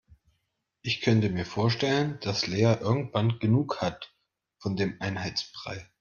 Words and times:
Ich 0.81 0.99
könnte 1.01 1.29
mir 1.29 1.45
vorstellen, 1.45 2.17
dass 2.21 2.47
Lea 2.47 2.75
irgendwann 2.81 3.37
genug 3.37 3.81
hat 3.81 4.15
von 4.57 4.75
dem 4.75 4.99
Einheitsbrei. 4.99 5.91